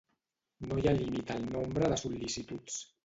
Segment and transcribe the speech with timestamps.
[0.69, 2.81] No hi ha límit al nombre de sol·licituds.